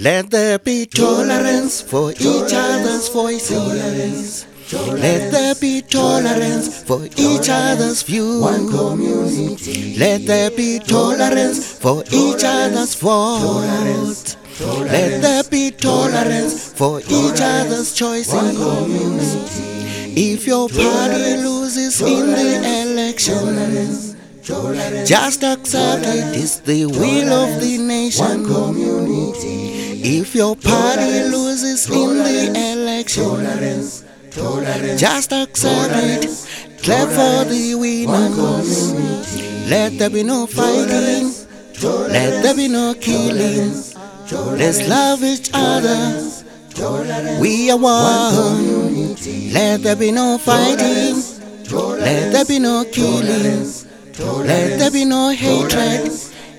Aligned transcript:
Let 0.00 0.32
there 0.32 0.58
be 0.58 0.86
tolerance 0.86 1.80
for 1.80 2.10
each 2.10 2.52
other's 2.52 3.08
voices. 3.10 4.44
Let 4.72 5.30
there 5.30 5.54
be 5.54 5.82
tolerance 5.82 6.82
for 6.82 7.06
each 7.16 7.48
other's 7.48 8.02
views. 8.02 8.42
One 8.42 8.68
community. 8.68 9.96
Let 9.96 10.26
there 10.26 10.50
be 10.50 10.80
tolerance 10.80 11.78
for 11.78 12.02
each 12.10 12.42
other's 12.42 12.96
votes. 12.96 14.36
Let 14.58 15.22
there 15.22 15.44
be 15.44 15.70
tolerance 15.70 16.72
for 16.72 16.98
each 16.98 17.40
other's 17.40 17.94
choices. 17.94 18.34
One 18.34 18.56
community. 18.56 19.62
If 20.20 20.44
your 20.44 20.68
party 20.70 21.36
loses 21.36 22.00
in 22.00 22.32
the 22.32 22.56
election, 22.82 24.16
just 25.06 25.44
accept 25.44 26.04
it 26.04 26.36
is 26.36 26.58
the 26.62 26.86
will 26.86 27.32
of 27.32 27.60
the 27.60 27.78
nation. 27.78 28.44
If 30.06 30.34
your 30.34 30.54
party 30.54 31.22
loses 31.30 31.88
in 31.88 32.18
the 32.18 32.52
election, 32.54 33.40
just 34.98 35.32
accept 35.32 35.94
it. 35.94 36.28
Clap 36.82 37.08
for 37.08 37.48
the 37.48 37.74
winners. 37.74 38.92
Let 39.66 39.98
there 39.98 40.10
be 40.10 40.22
no 40.22 40.46
fighting. 40.46 41.32
Let 41.82 42.42
there 42.42 42.54
be 42.54 42.68
no 42.68 42.92
killing. 43.00 43.72
Let's 44.58 44.86
love 44.86 45.24
each 45.24 45.48
other. 45.54 46.20
We 47.40 47.70
are 47.70 47.78
one. 47.78 49.16
Let 49.54 49.84
there 49.84 49.96
be 49.96 50.10
no 50.10 50.36
fighting. 50.36 51.16
Let 51.70 52.30
there 52.30 52.44
be 52.44 52.58
no 52.58 52.84
killing. 52.92 53.72
Let 54.18 54.78
there 54.78 54.90
be 54.90 55.06
no 55.06 55.30
hatred 55.30 56.12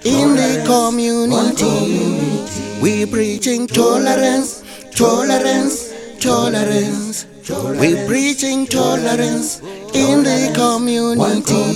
in 0.03 0.35
the 0.35 0.63
community. 0.65 2.04
We 2.85 3.03
preaching 3.07 3.65
tolerance, 3.65 4.63
tolerance, 4.91 5.91
tolerance. 6.19 7.25
We 7.81 8.05
preaching 8.05 8.67
tolerance 8.67 9.59
in 9.95 10.21
the 10.21 10.53
community. 10.53 11.73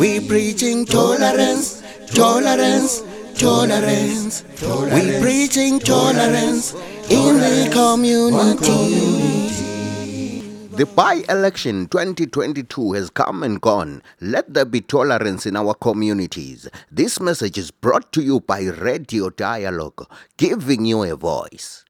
We 0.00 0.18
preaching 0.26 0.84
tolerance, 0.84 1.80
tolerance, 2.08 3.02
tolerance. 3.38 4.42
We 4.60 5.20
preaching 5.20 5.78
tolerance 5.78 6.74
in 7.08 7.36
the 7.38 7.70
community. 7.72 9.19
The 10.80 10.86
by 10.86 11.22
election 11.28 11.88
2022 11.88 12.92
has 12.92 13.10
come 13.10 13.42
and 13.42 13.60
gone. 13.60 14.02
Let 14.22 14.54
there 14.54 14.64
be 14.64 14.80
tolerance 14.80 15.44
in 15.44 15.54
our 15.54 15.74
communities. 15.74 16.70
This 16.90 17.20
message 17.20 17.58
is 17.58 17.70
brought 17.70 18.10
to 18.12 18.22
you 18.22 18.40
by 18.40 18.62
Radio 18.62 19.28
Dialogue, 19.28 20.10
giving 20.38 20.86
you 20.86 21.02
a 21.02 21.16
voice. 21.16 21.84